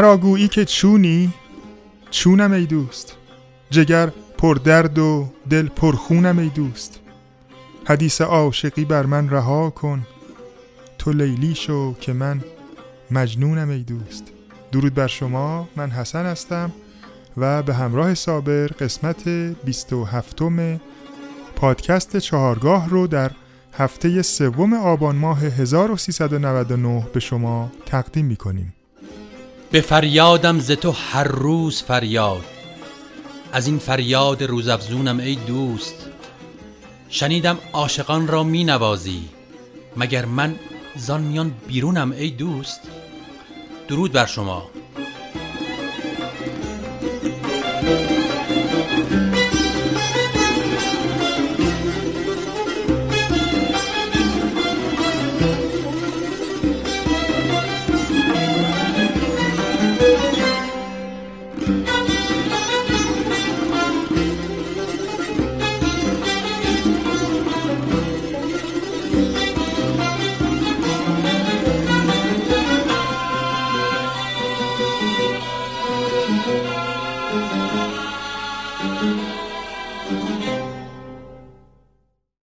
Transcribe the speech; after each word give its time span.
مرا 0.00 0.16
گویی 0.16 0.48
که 0.48 0.64
چونی؟ 0.64 1.32
چونم 2.10 2.52
ای 2.52 2.66
دوست. 2.66 3.16
جگر 3.70 4.10
پر 4.38 4.54
درد 4.54 4.98
و 4.98 5.28
دل 5.50 5.68
پر 5.68 5.92
خونم 5.92 6.38
ای 6.38 6.48
دوست. 6.48 7.00
حدیث 7.84 8.20
عاشقی 8.20 8.84
بر 8.84 9.06
من 9.06 9.30
رها 9.30 9.70
کن. 9.70 10.06
تو 10.98 11.12
لیلی 11.12 11.54
شو 11.54 11.94
که 11.94 12.12
من 12.12 12.44
مجنونم 13.10 13.70
ای 13.70 13.82
دوست. 13.82 14.24
درود 14.72 14.94
بر 14.94 15.06
شما 15.06 15.68
من 15.76 15.90
حسن 15.90 16.26
هستم 16.26 16.72
و 17.36 17.62
به 17.62 17.74
همراه 17.74 18.14
صابر 18.14 18.66
قسمت 18.66 19.28
27 19.64 20.42
پادکست 21.56 22.16
چهارگاه 22.16 22.88
رو 22.88 23.06
در 23.06 23.30
هفته 23.72 24.22
سوم 24.22 24.74
آبان 24.74 25.16
ماه 25.16 25.40
1399 25.40 27.06
به 27.12 27.20
شما 27.20 27.72
تقدیم 27.86 28.26
می 28.26 28.36
کنیم. 28.36 28.74
به 29.72 29.80
فریادم 29.80 30.58
ز 30.58 30.70
تو 30.70 30.90
هر 30.90 31.24
روز 31.24 31.82
فریاد. 31.82 32.44
از 33.52 33.66
این 33.66 33.78
فریاد 33.78 34.42
روزافزونم 34.42 35.18
ای 35.18 35.34
دوست. 35.34 35.94
شنیدم 37.08 37.58
عاشقان 37.72 38.28
را 38.28 38.42
می 38.42 38.64
نوازی 38.64 39.28
مگر 39.96 40.24
من 40.24 40.56
زان 40.96 41.20
میان 41.20 41.54
بیرونم 41.68 42.12
ای 42.12 42.30
دوست. 42.30 42.80
درود 43.88 44.12
بر 44.12 44.26
شما. 44.26 44.70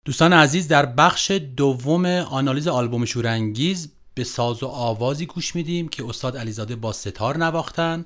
دوستان 0.05 0.33
عزیز 0.33 0.67
در 0.67 0.86
بخش 0.86 1.31
دوم 1.31 2.05
آنالیز 2.05 2.67
آلبوم 2.67 3.05
شورانگیز 3.05 3.92
به 4.14 4.23
ساز 4.23 4.64
و 4.64 4.67
آوازی 4.67 5.25
گوش 5.25 5.55
میدیم 5.55 5.88
که 5.88 6.05
استاد 6.05 6.38
علیزاده 6.38 6.75
با 6.75 6.92
ستار 6.92 7.38
نواختن 7.38 8.05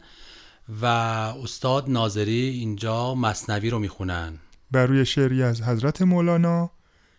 و 0.81 0.85
استاد 0.85 1.89
ناظری 1.89 2.49
اینجا 2.49 3.15
مصنوی 3.15 3.69
رو 3.69 3.79
می‌خونن. 3.79 4.33
بر 4.71 4.85
روی 4.85 5.05
شعری 5.05 5.43
از 5.43 5.61
حضرت 5.61 6.01
مولانا 6.01 6.71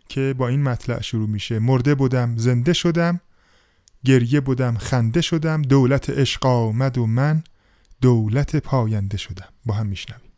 که 0.08 0.34
با 0.38 0.48
این 0.48 0.62
مطلع 0.62 1.00
شروع 1.00 1.28
میشه. 1.28 1.58
مرده 1.58 1.94
بودم 1.94 2.36
زنده 2.36 2.72
شدم 2.72 3.20
گریه 4.04 4.40
بودم 4.40 4.76
خنده 4.76 5.20
شدم 5.20 5.62
دولت 5.62 6.10
عشق 6.10 6.46
آمد 6.46 6.98
و 6.98 7.06
من 7.06 7.42
دولت 8.00 8.56
پاینده 8.56 9.16
شدم. 9.16 9.48
با 9.66 9.74
هم 9.74 9.86
میشنویم. 9.86 10.32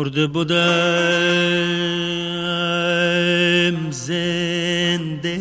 مرده 0.00 0.26
بودم 0.26 0.60
زنده 3.90 5.38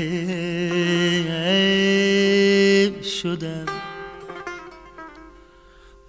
شدم. 3.04 3.66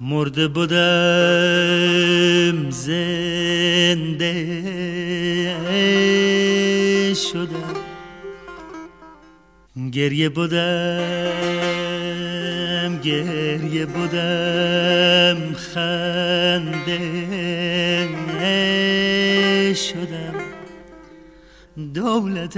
مرده 0.00 0.48
بودم 0.48 0.80
زنده 2.70 4.34
شدم. 7.14 7.74
گریه 9.92 10.28
بودم 10.28 10.60
گریه 13.02 13.86
بودم 13.86 15.54
خنده 15.54 17.00
شدم 19.74 20.34
دولت 21.94 22.56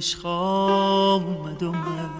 عشق 0.00 0.26
آمد 0.26 1.62
و 1.62 1.72
من. 1.72 2.10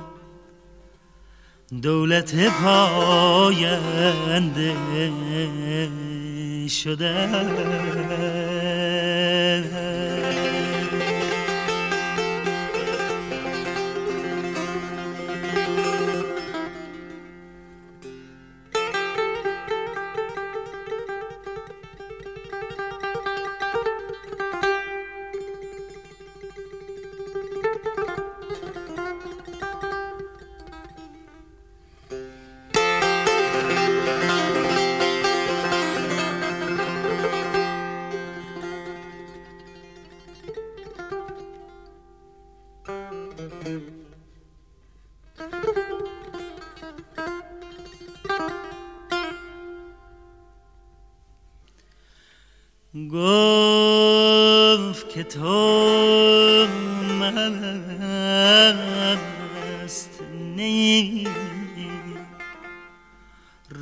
دولت 1.83 2.35
پاینده 2.63 4.75
شدم. 6.69 8.40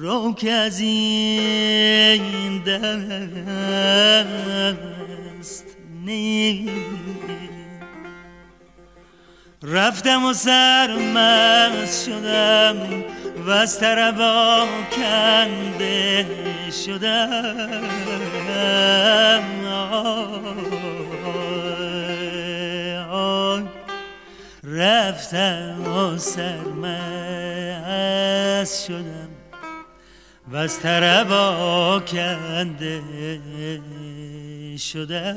رو 0.00 0.34
که 0.34 0.50
از 0.50 0.80
این 0.80 2.62
دست 2.62 2.84
نی 6.04 6.70
رفتم 9.62 10.24
و 10.24 10.32
سرمست 10.32 12.06
شدم 12.06 12.76
و 13.46 13.50
از 13.50 13.80
طربا 13.80 14.66
کنده 14.96 16.26
شدم. 16.84 17.88
رفتم 24.64 25.94
و 25.96 26.18
سرمست 26.18 26.78
شدم. 28.86 29.27
و 30.52 30.56
از 30.56 30.78
طربا 30.80 32.02
کنده 32.06 33.02
شدم 34.78 35.36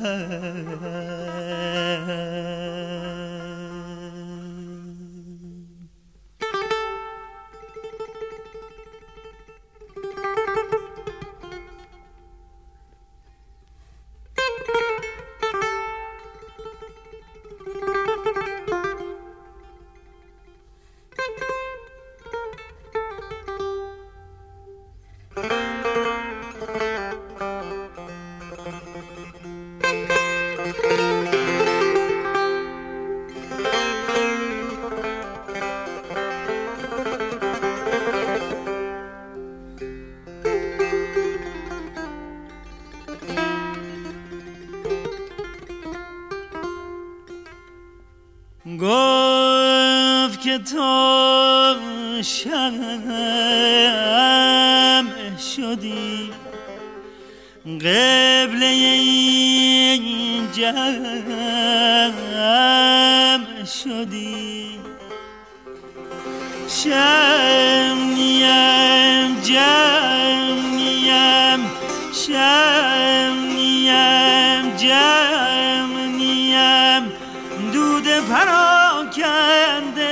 دود 78.02 78.28
پراکنده 78.30 80.08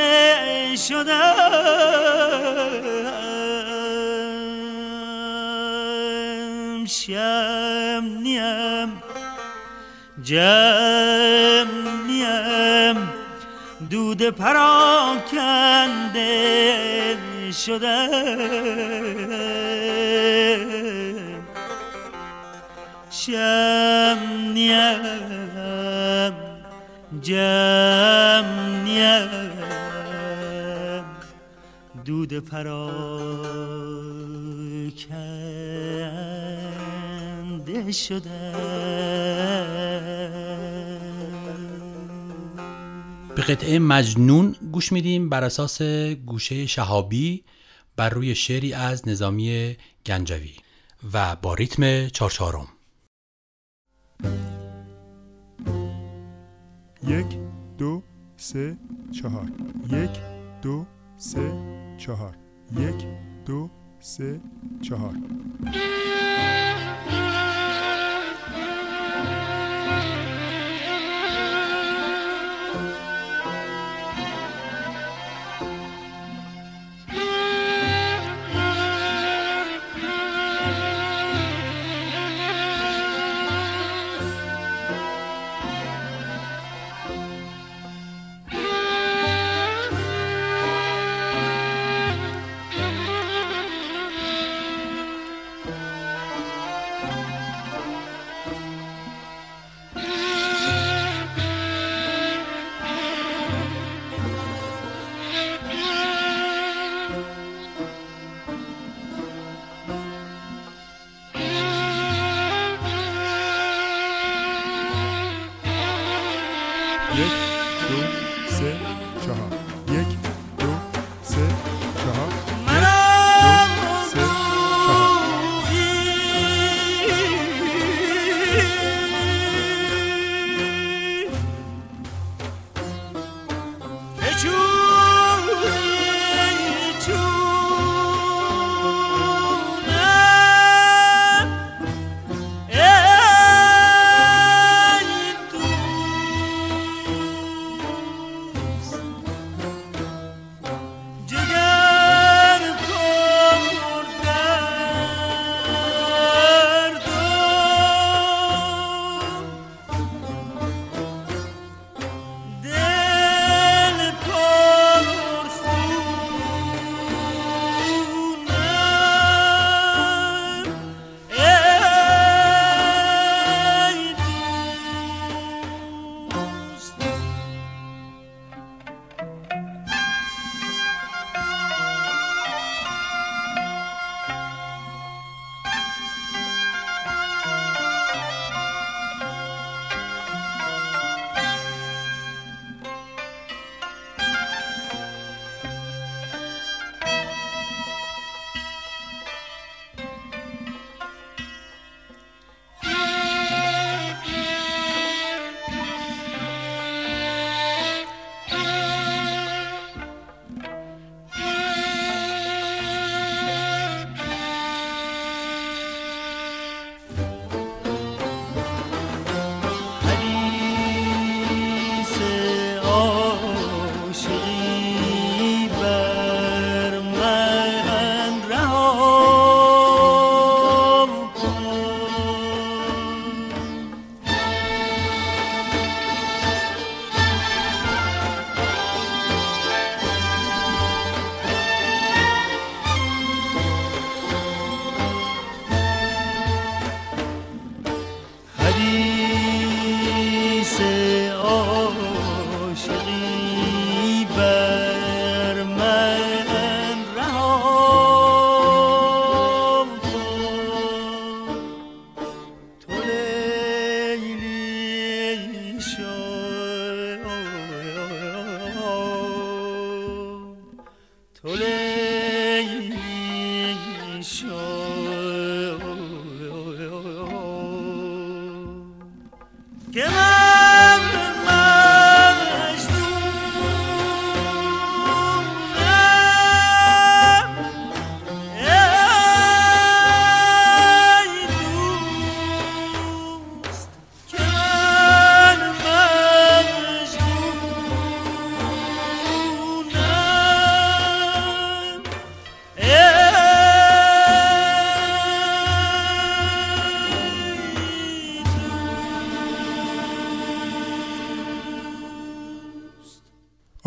شدم 0.75 1.15
شم 6.86 8.03
نیم 8.24 9.03
جم 10.24 11.68
نیم. 12.07 13.09
دود 13.89 14.30
پراکنده 14.30 15.57
شدم 17.51 18.09
شم 23.12 24.19
نیم. 24.53 26.48
جم 27.21 28.45
نیم. 28.83 29.60
دود 32.06 32.33
پراکنده 32.33 32.71
شدم 37.92 38.30
به 43.36 43.42
قطعه 43.42 43.80
مجنون 43.80 44.56
گوش 44.71 44.92
میدیم 44.92 45.30
بر 45.30 45.44
اساس 45.44 45.81
گوشه 46.25 46.66
شهابی 46.66 47.44
بر 47.95 48.10
روی 48.10 48.36
شعری 48.36 48.74
از 48.74 49.07
نظامی 49.07 49.77
گنجوی 50.06 50.54
و 51.13 51.36
با 51.36 51.54
ریتم 51.54 52.07
چارچارم 52.07 52.68
یک 57.09 57.38
دو 57.77 58.03
سه 58.38 58.77
چهار. 59.11 59.51
یک 59.89 60.19
دو 60.61 60.85
سه 61.17 61.51
چهار. 61.97 62.35
یک 62.77 63.06
دو 63.45 63.69
سه 64.00 64.39
چهار. 64.81 65.13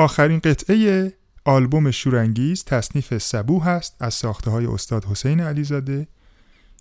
آخرین 0.02 0.38
قطعه 0.38 1.12
آلبوم 1.44 1.90
شورانگیز 1.90 2.64
تصنیف 2.64 3.18
سبو 3.18 3.60
هست 3.60 3.96
از 4.00 4.14
ساخته 4.14 4.50
های 4.50 4.66
استاد 4.66 5.04
حسین 5.04 5.40
علیزاده 5.40 6.06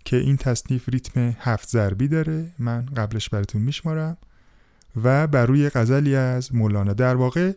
که 0.05 0.17
این 0.17 0.37
تصنیف 0.37 0.89
ریتم 0.89 1.35
هفت 1.39 1.69
ضربی 1.69 2.07
داره. 2.07 2.51
من 2.59 2.85
قبلش 2.85 3.29
براتون 3.29 3.61
میشمارم. 3.61 4.17
و 5.03 5.27
بر 5.27 5.45
روی 5.45 5.69
غزلی 5.69 6.15
از 6.15 6.55
مولانا. 6.55 6.93
در 6.93 7.15
واقع 7.15 7.51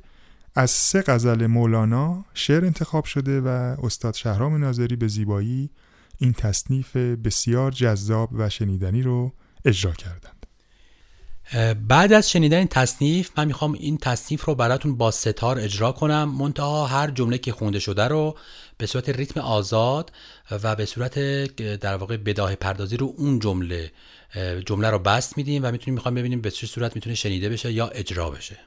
از 0.55 0.71
سه 0.71 1.03
غزل 1.03 1.47
مولانا 1.47 2.25
شعر 2.35 2.65
انتخاب 2.65 3.05
شده 3.05 3.41
و 3.41 3.49
استاد 3.83 4.15
شهرام 4.15 4.57
ناظری 4.57 4.97
به 4.97 5.09
زیبایی 5.09 5.71
این 6.19 6.33
تصنیف 6.33 6.97
بسیار 6.97 7.71
جذاب 7.71 8.31
و 8.33 8.49
شنیدنی 8.49 9.03
رو 9.03 9.33
اجرا 9.65 9.93
کردن. 9.93 10.31
بعد 11.89 12.13
از 12.13 12.31
شنیدن 12.31 12.57
این 12.57 12.69
تصنیف 12.69 13.31
من 13.37 13.45
می‌خوام 13.45 13.73
این 13.73 13.99
تصنیف 13.99 14.45
رو 14.45 14.55
براتون 14.55 14.97
با 14.97 15.11
ستار 15.11 15.59
اجرا 15.59 15.93
کنم. 15.93 16.25
منتها 16.39 16.87
هر 16.87 17.11
جمله 17.11 17.39
که 17.39 17.53
خونده 17.53 17.79
شده 17.79 18.09
رو 18.09 18.37
به 18.79 18.87
صورت 18.87 19.09
ریتم 19.09 19.41
آزاد 19.41 20.13
و 20.63 20.77
به 20.77 20.87
صورت 20.87 21.19
در 21.57 21.97
واقع 21.97 22.17
بداه 22.17 22.55
پردازی 22.55 22.97
رو 22.97 23.15
اون 23.17 23.39
جمله 23.39 23.93
جمله 24.67 24.91
رو 24.91 24.99
بست 24.99 25.37
میدیم 25.37 25.65
و 25.65 25.71
می‌تونیم 25.71 25.95
می‌خوام 25.95 26.15
ببینیم 26.15 26.41
به 26.41 26.51
چه 26.51 26.67
صورت 26.67 26.95
می‌تونه 26.95 27.15
شنیده 27.15 27.49
بشه 27.49 27.73
یا 27.73 27.89
اجرا 27.89 28.31
بشه. 28.31 28.59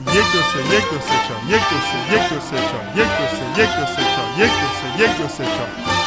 یک 0.00 0.16
دو 0.32 0.42
سه 0.52 0.74
یک 0.76 0.84
دو 0.90 1.00
سه 1.00 1.28
چهار. 1.28 1.42
یک 1.48 1.62
دو 1.70 1.80
سه 1.80 2.14
یک 2.14 2.30
دو 2.30 2.40
سه 2.40 2.56
چهار. 2.56 2.84
یک 2.96 3.08
دو 3.18 3.26
سه 3.36 3.62
یک 3.62 3.68
دو 3.68 3.86
سه 3.86 4.02
چهار. 4.02 4.44
یک 4.44 4.50
دو 4.50 4.68
سه 4.80 5.02
یک 5.02 5.18
دو 5.18 5.28
سه 5.28 5.44
چهار. 5.44 5.99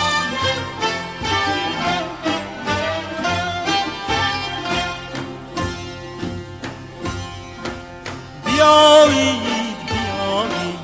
بیایید 8.63 9.77
بیایید 9.89 10.79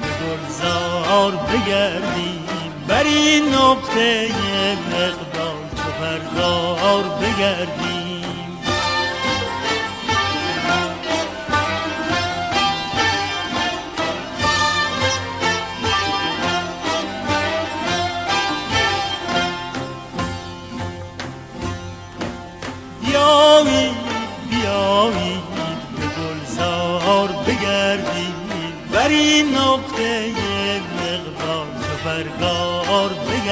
به 0.00 0.08
گلزار 0.20 1.32
بگردیم. 1.32 2.44
بر 2.88 3.04
این 3.04 3.54
نقطه 3.54 4.30
مقدار 4.90 5.62
چو 5.76 5.90
پردار 6.00 7.02
بگردیم. 7.02 8.11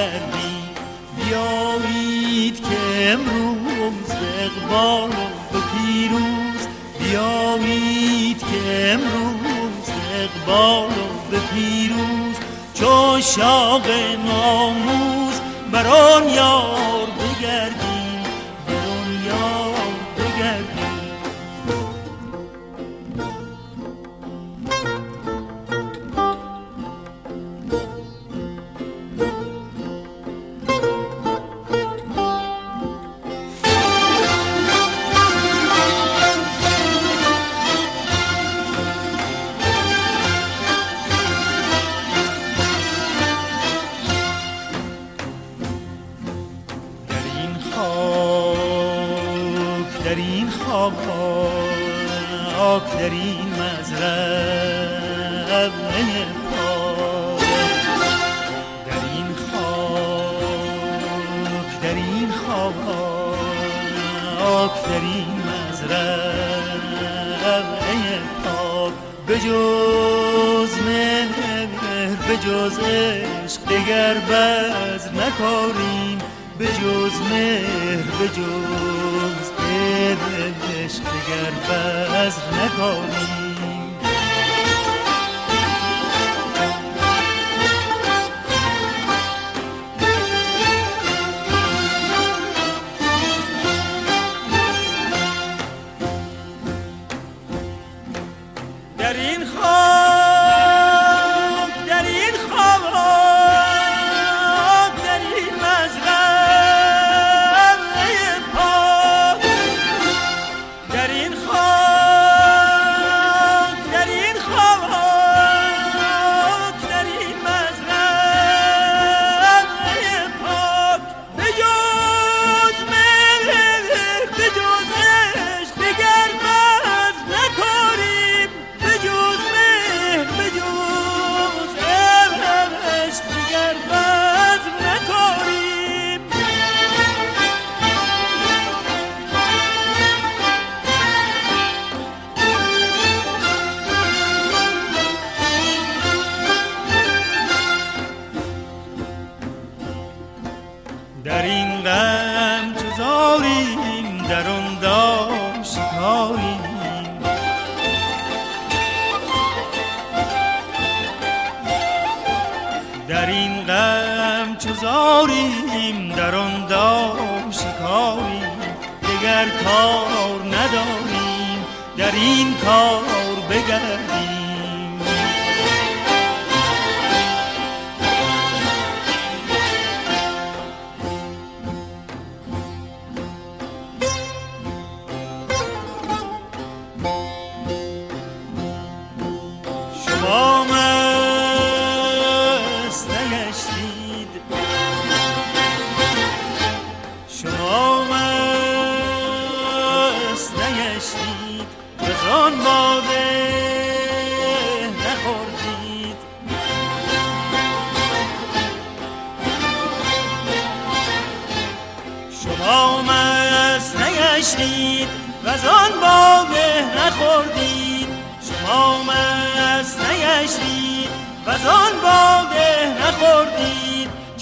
بگردیم 0.00 0.68
بیایید 1.16 2.60
که 2.60 3.10
امروز 3.12 4.10
اقبال 4.40 5.10
و 5.10 5.58
پیروز. 5.76 6.66
بیایید 6.98 8.38
که 8.38 8.92
امروز 8.92 9.88
اقبال 10.14 10.90
و 11.32 11.36
پیروز. 11.54 12.36
چو 12.74 13.20
شاق 13.20 13.86
ناموز 14.26 15.40
بر 15.72 15.86
آن 15.86 16.28
عشق 80.90 81.02
دگر 81.02 81.50
بز 81.50 82.36
نکاریم 82.38 83.59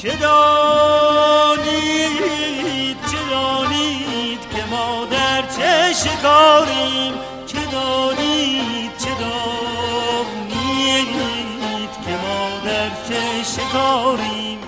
چه 0.08 0.16
دانید؟ 0.16 1.76
چه 3.10 3.20
دانید 3.30 4.40
که 4.56 4.64
ما 4.70 5.04
در 5.10 5.42
چه 5.42 5.92
شکاریم؟ 5.92 7.14
چه 7.46 7.66
دانید؟ 7.72 8.96
چه 8.98 9.10
دانید 9.20 10.30
که 12.06 12.10
ما 12.22 12.60
در 12.64 12.90
چه 13.08 13.42
شکاریم؟ 13.42 14.58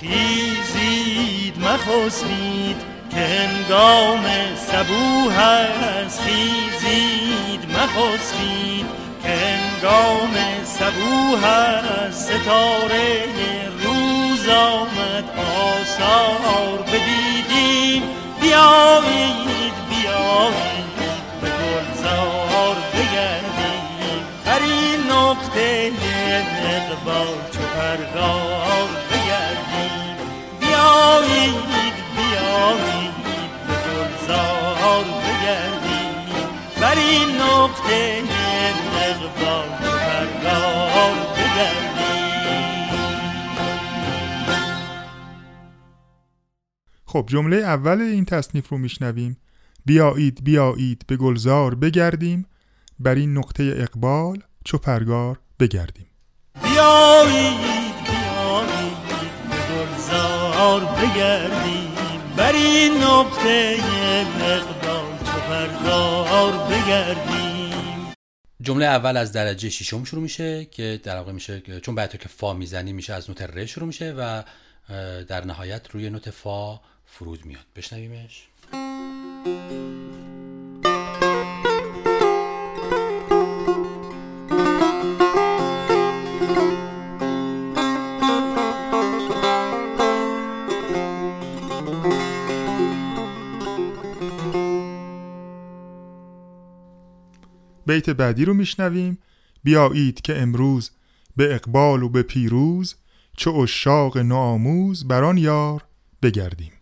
خیزید 0.00 1.58
که 3.16 3.22
هنگام 3.22 4.24
سبو 4.56 5.30
هست 5.30 6.20
خیزید 6.20 7.60
مخسبید 7.70 8.86
که 9.22 9.28
هنگام 9.28 10.34
سبو 10.64 11.36
هست 11.36 12.32
ستاره 12.32 13.24
روز 13.84 14.48
آمد 14.48 15.24
آثار 15.38 16.78
بدیدیم. 16.82 18.02
بیایید 18.40 19.74
بیایید 19.90 21.26
به 21.40 21.48
گلزار 21.48 22.76
بگردیم. 22.94 24.24
بر 24.44 24.60
این 24.62 25.10
نقطه 25.10 25.92
اقبال 26.66 27.50
چو 27.52 27.60
پرگار 27.76 28.88
بگردیم. 29.10 30.16
بیایید 30.60 31.94
بیایید. 32.16 33.05
گلزار 34.26 35.04
بگردیم 35.04 36.14
بر 36.80 36.94
این 36.96 37.36
نقطه 37.36 38.22
اقبال 38.96 39.68
پرگار 39.68 41.14
بگردیم 41.34 41.96
خب 47.04 47.24
جمله 47.28 47.56
اول 47.56 48.00
این 48.00 48.24
تصنیف 48.24 48.68
رو 48.68 48.78
میشنویم. 48.78 49.36
بیایید 49.84 50.44
بیایید 50.44 51.02
به 51.06 51.16
گلزار 51.16 51.74
بگردیم. 51.74 52.46
بر 52.98 53.14
این 53.14 53.38
نقطه 53.38 53.74
اقبال 53.76 54.42
چو 54.64 54.78
پرگار 54.78 55.40
بگردیم. 55.60 56.06
بیایید 56.62 57.58
بیایید 58.06 58.96
به 59.50 59.56
گلزار 59.74 60.80
بگردیم. 60.80 61.95
بر 62.36 62.52
این 62.52 62.92
نقطه 62.96 63.76
مقدار 64.38 65.18
چو 65.24 66.68
بگردیم. 66.70 68.12
جمله 68.62 68.84
اول 68.86 69.16
از 69.16 69.32
درجه 69.32 69.70
ششم 69.70 70.04
شروع 70.04 70.22
میشه 70.22 70.64
که 70.64 71.00
در 71.02 71.16
واقع 71.16 71.32
میشه 71.32 71.60
چون 71.60 71.94
بعد 71.94 72.18
که 72.18 72.28
فا 72.28 72.52
می‌زنی 72.52 72.92
میشه 72.92 73.12
از 73.12 73.30
نوت 73.30 73.42
ر 73.42 73.66
شروع 73.66 73.86
میشه 73.86 74.14
و 74.18 74.42
در 75.28 75.44
نهایت 75.44 75.90
روی 75.90 76.10
نوت 76.10 76.30
فا 76.30 76.80
فرود 77.06 77.44
میاد. 77.44 77.64
بشنویمش. 77.76 78.48
بیت 97.86 98.10
بعدی 98.10 98.44
رو 98.44 98.54
میشنویم. 98.54 99.18
بیایید 99.64 100.20
که 100.20 100.42
امروز 100.42 100.90
به 101.36 101.54
اقبال 101.54 102.02
و 102.02 102.08
به 102.08 102.22
پیروز 102.22 102.94
چو 103.36 103.54
اشاق 103.54 104.18
نوآموز 104.18 105.08
بر 105.08 105.24
آن 105.24 105.38
یار 105.38 105.82
بگردیم. 106.22 106.72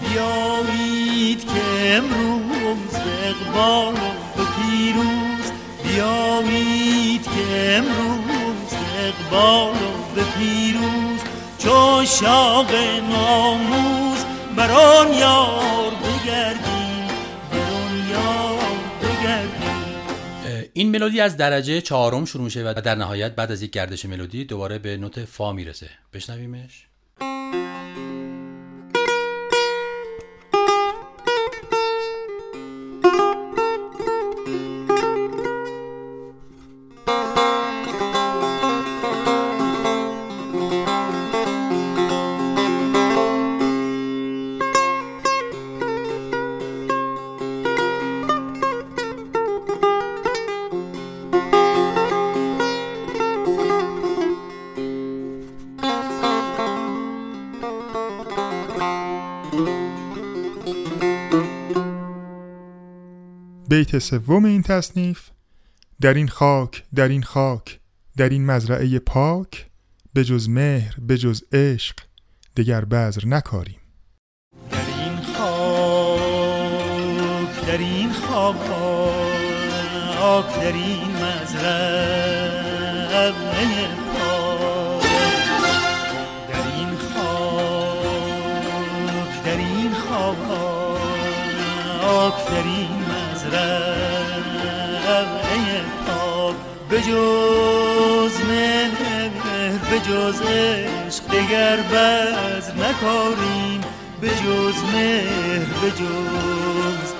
بیایید 0.00 1.40
که 1.40 1.96
امروز 1.96 2.92
به 2.92 3.28
اقبال 3.28 3.94
و 3.94 4.36
به 4.36 4.44
پیروز 4.44 5.52
بیایید 5.84 7.22
که 7.22 7.74
امروز 7.76 8.70
به 8.70 9.08
اقبال 9.08 9.74
و 9.74 10.14
به 10.14 10.24
پیروز 10.38 11.20
چو 11.58 12.04
شاق 12.06 12.74
ناموز 13.10 14.24
بر 14.56 14.70
آن 14.70 15.12
یار 15.12 15.90
بگردیم. 15.90 16.75
این 20.76 20.90
ملودی 20.90 21.20
از 21.20 21.36
درجه 21.36 21.80
چهارم 21.80 22.24
شروع 22.24 22.44
میشه 22.44 22.62
و 22.62 22.74
در 22.84 22.94
نهایت 22.94 23.34
بعد 23.34 23.52
از 23.52 23.62
یک 23.62 23.70
گردش 23.70 24.06
ملودی 24.06 24.44
دوباره 24.44 24.78
به 24.78 24.96
نوت 24.96 25.24
فا 25.24 25.52
می‌رسه. 25.52 25.90
بشنویمش. 26.12 26.86
بیت 63.76 63.98
سوم 63.98 64.44
این 64.44 64.62
تصنیف 64.62 65.30
در 66.00 66.14
این 66.14 66.28
خاک 66.28 66.84
در 66.94 67.08
این 67.08 67.22
خاک 67.22 67.80
در 68.16 68.28
این 68.28 68.46
مزرعه 68.46 68.98
پاک 68.98 69.66
به 70.14 70.24
جز 70.24 70.48
مهر 70.48 70.94
به 70.98 71.18
جز 71.18 71.42
عشق 71.52 71.96
دگر 72.56 72.84
بذر 72.84 73.26
نکاریم. 73.26 73.80
در 74.70 74.78
این 74.78 75.16
خاک 75.36 76.20
در 77.66 77.78
این 77.78 78.12
خاک 78.12 78.56
در 80.60 80.72
این 80.72 81.10
مزرعه 81.16 82.52
پاک. 84.14 85.06
در 86.52 86.66
خاک 86.98 87.96
در 89.44 89.58
خاک 92.00 92.46
در 92.46 92.62
این 92.62 92.95
مزرعه 95.06 95.82
پاک 96.06 96.54
به 96.90 97.00
جز 97.00 98.40
مهر 98.48 99.30
به 99.90 100.00
جز 100.00 100.40
عشق 100.40 101.24
دگر 101.28 101.76
بذر 101.76 102.74
نکاریم. 102.74 103.80
به 104.20 104.28
جز 104.28 104.82
مهر 104.94 105.80
به 105.82 105.90
جز 105.90 107.12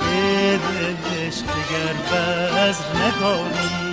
عشق 1.26 1.44
دگر 1.44 1.94
بزر 2.10 3.06
نکاری 3.06 3.85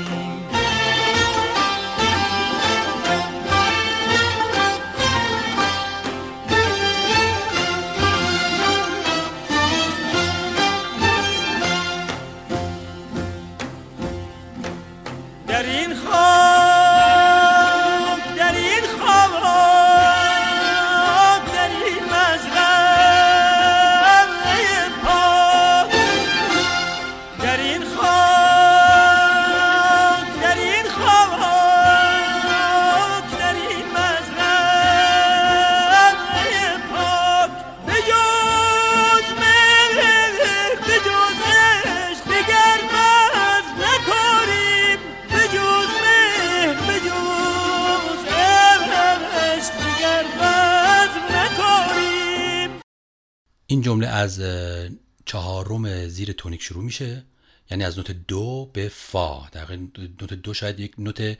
چهارم 55.26 56.08
زیر 56.08 56.32
تونیک 56.32 56.62
شروع 56.62 56.84
میشه. 56.84 57.24
یعنی 57.72 57.84
از 57.84 57.98
نوت 57.98 58.12
دو 58.12 58.70
به 58.74 58.90
فا. 58.90 59.50
در 59.52 59.76
نوت 60.22 60.34
دو 60.34 60.54
شاید 60.54 60.80
یک 60.80 60.94
نوت 60.98 61.38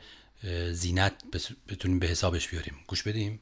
زینت 0.72 1.12
بتونیم 1.68 1.98
به 1.98 2.06
حسابش 2.06 2.48
بیاریم. 2.48 2.74
گوش 2.86 3.02
بدیم. 3.02 3.40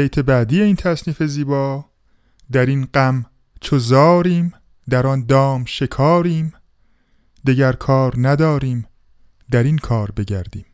بیت 0.00 0.18
بعدی 0.18 0.62
این 0.62 0.76
تصنیف 0.76 1.22
زیبا. 1.22 1.84
در 2.52 2.66
این 2.66 2.88
غم 2.94 3.26
چو 3.60 3.78
زاریم 3.78 4.54
در 4.90 5.06
آن 5.06 5.26
دام 5.26 5.64
شکاریم. 5.64 6.52
دگر 7.46 7.72
کار 7.72 8.14
نداریم 8.16 8.86
در 9.50 9.62
این 9.62 9.78
کار 9.78 10.10
بگردیم. 10.10 10.66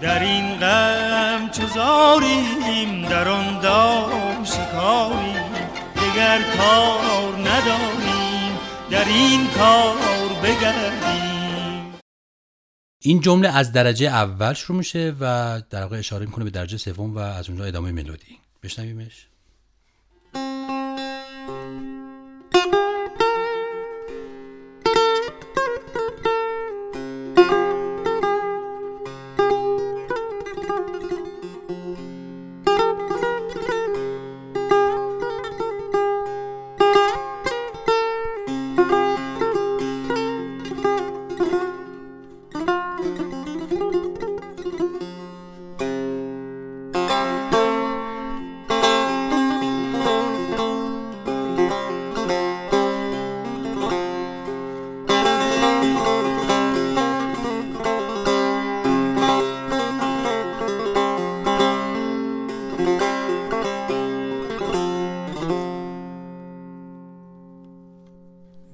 در 0.00 0.22
این 0.22 0.56
غم 0.56 1.50
چو 1.50 1.66
زاریم 1.66 3.08
در 3.08 3.28
آن 3.28 3.60
دام 3.60 4.44
شکاریم. 4.44 5.52
دگر 5.96 6.40
کار 6.56 7.34
نداریم 7.38 8.58
در 8.90 9.04
این 9.04 9.46
کار 9.58 9.96
بگردیم. 10.42 11.31
این 13.04 13.20
جمله 13.20 13.48
از 13.48 13.72
درجه 13.72 14.06
اول 14.06 14.52
شروع 14.52 14.78
میشه 14.78 15.14
و 15.20 15.62
در 15.70 15.82
واقع 15.82 15.98
اشاره 15.98 16.26
می‌کنه 16.26 16.44
به 16.44 16.50
درجه 16.50 16.76
سوم 16.76 17.14
و 17.14 17.18
از 17.18 17.48
اونجا 17.48 17.64
ادامه 17.64 17.92
ملودی. 17.92 18.38
بشنویمش. 18.62 19.26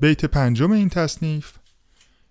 بیت 0.09 0.25
پنجم 0.25 0.73
این 0.73 0.89
تصنیف 0.89 1.53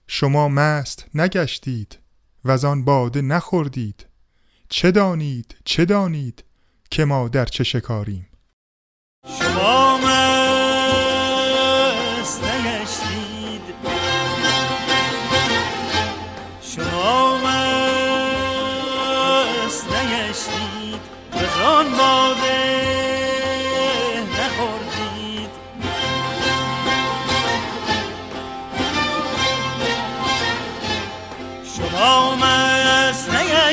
شما 0.07 0.49
مست 0.49 1.05
نگشتید 1.15 1.99
و 2.45 2.65
آن 2.65 2.85
باده 2.85 3.21
نخوردید 3.21 4.05
چه 4.69 4.91
دانید 4.91 5.55
چه 5.65 5.85
دانید 5.85 6.43
که 6.91 7.05
ما 7.05 7.27
در 7.27 7.45
چه 7.45 7.63
شکاریم؟ 7.63 8.27
شما 9.39 9.97
مست 9.97 10.26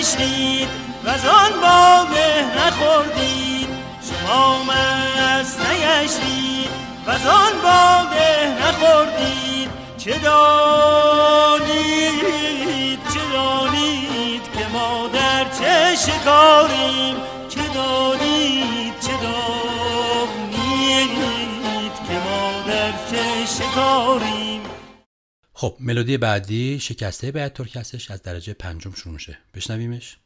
نگشتید 0.05 0.69
و 1.05 1.09
آن 1.09 1.53
باده 1.61 2.45
نخوردید. 2.59 3.69
شما 4.09 4.63
مست 4.65 5.61
نگشتید 5.61 6.71
و 7.07 7.11
آن 7.11 7.53
باده 7.63 8.49
نخوردید. 8.63 9.71
چه 9.99 10.19
دانید 10.19 11.55
چه 13.15 13.21
دانید 13.33 14.43
که 14.59 14.67
ما 14.73 15.09
در 15.13 15.45
چه 15.45 15.97
شکاریم؟ 15.97 17.17
چه 17.49 17.69
دانید 17.75 18.95
چه 19.01 19.17
دانید 19.23 20.75
که 22.09 22.15
ما 22.15 22.63
در 22.67 22.93
چه 23.11 23.25
شکاریم؟ 23.47 24.44
خب 25.57 25.77
ملودی 25.81 26.17
بعدی 26.17 26.81
شکسته 26.81 27.33
بیت 27.33 27.55
ترک 27.55 27.77
هستش 27.77 28.11
از 28.11 28.23
درجه 28.23 28.55
پنجم 28.55 28.93
شروع 28.93 29.15
میشه. 29.15 29.39
بشنویمش. 29.55 30.17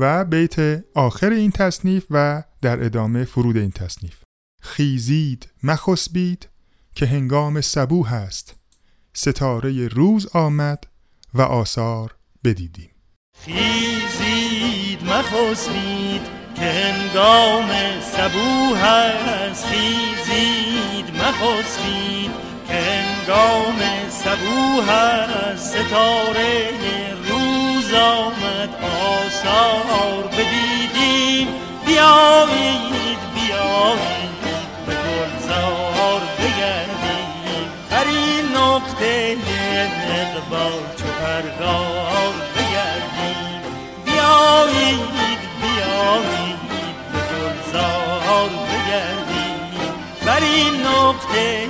و 0.00 0.24
بیت 0.24 0.84
آخر 0.94 1.30
این 1.30 1.50
تصنیف 1.50 2.04
و 2.10 2.42
در 2.62 2.84
ادامه 2.84 3.24
فرود 3.24 3.56
این 3.56 3.70
تصنیف. 3.70 4.16
خیزید 4.62 5.48
مخسبید 5.62 6.48
که 6.94 7.06
هنگام 7.06 7.60
سبوه 7.60 8.12
است. 8.12 8.54
ستاره 9.14 9.88
روز 9.88 10.26
آمد 10.26 10.86
و 11.34 11.42
آثار 11.42 12.14
بدیدیم. 12.44 12.90
خیزید 13.44 15.04
مخسبید 15.04 16.22
که 16.54 16.62
هنگام 16.62 17.68
سبوه 18.00 18.84
است. 18.84 19.66
خیزید 19.66 21.16
مخسبید 21.16 22.30
که 22.68 22.74
هنگام 22.74 23.78
سبوه 24.10 24.90
است. 24.90 25.70
ستاره 25.70 26.70
آمد 27.94 28.70
آثار 28.84 30.22
بدیدیم. 30.26 31.48
بیایید 31.86 33.18
بیایید 33.34 34.70
به 34.86 34.94
گلزار 34.94 36.20
بگردیم. 36.38 37.66
هر 37.90 38.06
این 38.06 38.56
نقطه 38.56 39.36
اقبال 40.10 40.82
چو 40.98 41.06
پرگار 41.20 42.34
بگردیم. 42.56 43.62
بیایید 44.04 45.40
بیایید 45.62 46.60
به 47.12 47.18
گلزار 47.18 48.48
بگردیم. 48.48 49.92
بر 50.26 50.40
این 50.40 50.74
نقطه 50.86 51.68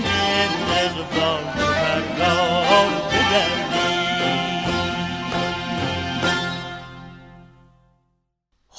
اقبال 0.77 1.45
چو 1.59 1.67
پرگار 1.73 2.89
بگردیم. 3.11 3.70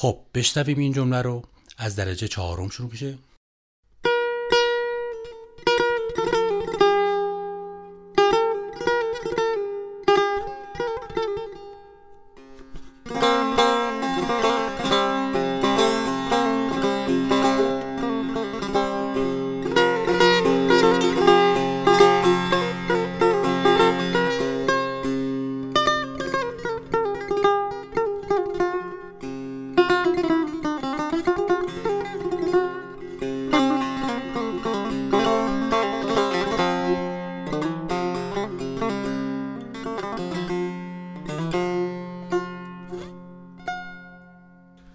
خب 0.02 0.18
بشنویم 0.34 0.80
این 0.80 0.94
جمله 0.94 1.22
رو. 1.22 1.44
از 1.78 1.96
درجه 1.96 2.28
چهارم 2.28 2.70
شروع 2.70 2.92
میشه. 2.92 3.18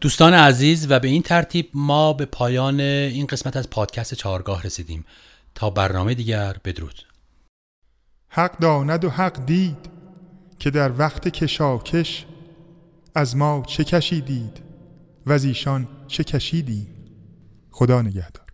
دوستان 0.07 0.35
عزیز 0.35 0.87
و 0.91 1.01
به 1.01 1.09
این 1.09 1.23
ترتیب 1.23 1.71
ما 1.75 2.13
به 2.13 2.25
پایان 2.25 2.81
این 2.81 3.27
قسمت 3.27 3.57
از 3.57 3.71
پادکست 3.71 4.15
چهارگاه 4.15 4.63
رسیدیم. 4.63 5.05
تا 5.55 5.71
برنامه 5.71 6.15
دیگر 6.15 6.57
بدرود. 6.65 7.07
حق 8.29 8.59
داند 8.59 9.05
و 9.05 9.11
حق 9.11 9.47
دید 9.47 9.91
که 10.59 10.71
در 10.71 10.99
وقت 10.99 11.29
کشاکش 11.29 12.27
از 13.15 13.37
ما 13.37 13.63
چه 13.67 13.85
کشیدید 13.85 14.63
و 15.27 15.33
از 15.33 15.45
ایشان 15.45 15.89
چه 16.09 16.25
کشیدیم. 16.25 16.87
خدا 17.71 18.03
نگهدار. 18.03 18.46